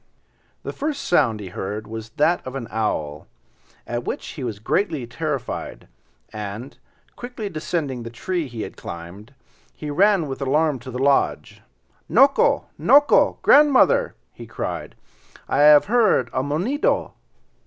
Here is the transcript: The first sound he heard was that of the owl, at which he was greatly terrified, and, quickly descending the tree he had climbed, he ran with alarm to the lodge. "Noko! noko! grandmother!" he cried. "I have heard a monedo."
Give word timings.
The 0.63 0.73
first 0.73 1.03
sound 1.03 1.39
he 1.39 1.49
heard 1.49 1.85
was 1.85 2.09
that 2.17 2.43
of 2.43 2.53
the 2.53 2.67
owl, 2.75 3.27
at 3.85 4.03
which 4.03 4.29
he 4.29 4.43
was 4.43 4.57
greatly 4.57 5.05
terrified, 5.05 5.87
and, 6.33 6.75
quickly 7.15 7.49
descending 7.49 8.01
the 8.01 8.09
tree 8.09 8.47
he 8.47 8.63
had 8.63 8.75
climbed, 8.77 9.35
he 9.75 9.91
ran 9.91 10.25
with 10.25 10.41
alarm 10.41 10.79
to 10.79 10.89
the 10.89 10.97
lodge. 10.97 11.61
"Noko! 12.09 12.65
noko! 12.79 13.37
grandmother!" 13.43 14.15
he 14.33 14.47
cried. 14.47 14.95
"I 15.47 15.59
have 15.59 15.85
heard 15.85 16.31
a 16.33 16.41
monedo." 16.41 17.13